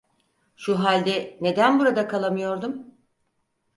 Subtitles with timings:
[0.55, 2.85] Şu halde neden burada kalamıyordum?